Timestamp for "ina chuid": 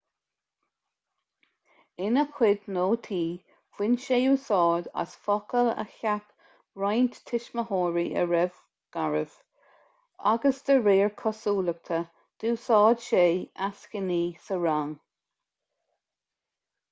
2.05-2.61